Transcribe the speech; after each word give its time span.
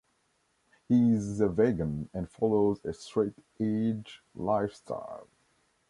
He 0.89 1.13
is 1.13 1.39
a 1.41 1.47
vegan 1.47 2.09
and 2.11 2.27
follows 2.27 2.83
a 2.83 2.91
straight 2.91 3.37
edge 3.59 4.23
lifestyle. 4.33 5.27